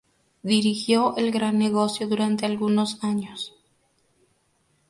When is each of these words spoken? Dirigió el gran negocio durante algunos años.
Dirigió 0.41 1.15
el 1.15 1.29
gran 1.31 1.59
negocio 1.59 2.07
durante 2.07 2.47
algunos 2.47 3.03
años. 3.03 3.53